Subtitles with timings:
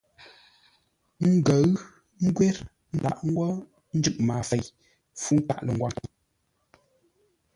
[1.35, 1.81] Ngəʉ ə́
[2.27, 2.57] ngwér
[2.95, 3.47] ńdaghʼ ńgwó
[3.97, 5.93] ńjǔ maafei-fú-nkâʼ-lə̂-ngwâŋ.